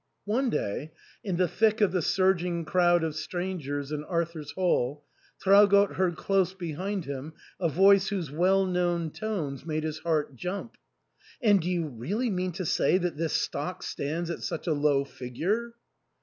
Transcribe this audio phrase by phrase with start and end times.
[0.25, 5.03] One day, in the thick of the surging crowd of stran gers in Arthur's Hall,
[5.39, 10.75] Traugott heard close behind him a voice whose well known tones made his heart jump."
[11.43, 15.05] And do you really mean to say that this stock stands at such a low
[15.05, 15.75] figure?"